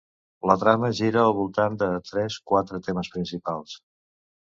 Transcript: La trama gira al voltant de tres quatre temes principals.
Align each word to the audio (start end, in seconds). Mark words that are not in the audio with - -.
La 0.51 0.53
trama 0.61 0.87
gira 0.99 1.19
al 1.23 1.35
voltant 1.39 1.75
de 1.81 1.89
tres 2.11 2.37
quatre 2.53 2.81
temes 2.89 3.13
principals. 3.17 3.77